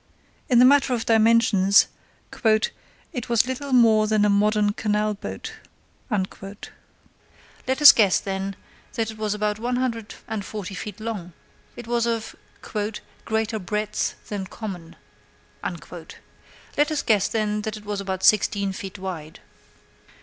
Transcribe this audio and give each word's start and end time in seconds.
In 0.49 0.57
the 0.57 0.65
matter 0.65 0.95
of 0.95 1.05
dimensions 1.05 1.85
"it 2.33 3.29
was 3.29 3.45
little 3.45 3.71
more 3.71 4.07
than 4.07 4.25
a 4.25 4.31
modern 4.31 4.73
canal 4.73 5.13
boat." 5.13 5.53
Let 7.67 7.81
us 7.83 7.91
guess, 7.91 8.19
then, 8.19 8.55
that 8.93 9.11
it 9.11 9.17
was 9.19 9.35
about 9.35 9.59
one 9.59 9.75
hundred 9.75 10.15
and 10.27 10.43
forty 10.43 10.73
feet 10.73 10.99
long. 10.99 11.33
It 11.75 11.85
was 11.85 12.07
of 12.07 12.35
"greater 12.63 13.59
breadth 13.59 14.15
than 14.27 14.47
common." 14.47 14.95
Let 15.63 16.89
us 16.91 17.03
guess, 17.03 17.27
then, 17.27 17.61
that 17.61 17.77
it 17.77 17.85
was 17.85 18.01
about 18.01 18.23
sixteen 18.23 18.71
feet 18.73 18.97
wide. 18.97 19.39